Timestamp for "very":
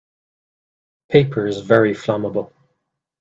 1.61-1.93